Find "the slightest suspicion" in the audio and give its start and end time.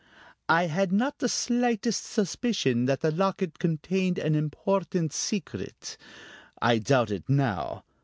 1.19-2.85